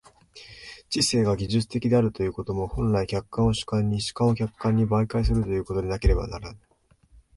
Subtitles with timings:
[0.89, 6.59] 知性が技術的であるということも、本来、客観を主観に、主観を客観に媒介するということでなければならぬ。